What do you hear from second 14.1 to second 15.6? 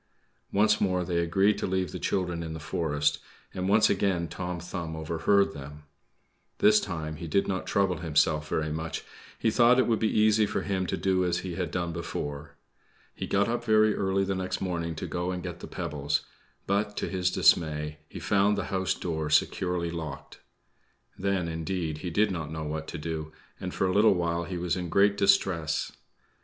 the next morning to go and get